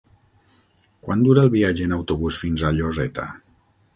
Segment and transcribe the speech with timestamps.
[1.07, 3.29] Quant dura el viatge en autobús fins a Lloseta?